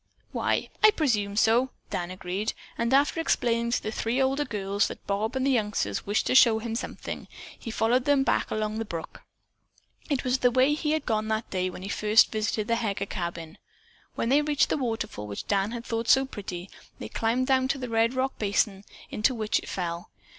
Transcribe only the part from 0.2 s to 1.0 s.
"Why, I